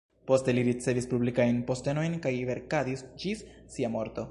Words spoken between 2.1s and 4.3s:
kaj verkadis ĝis sia morto.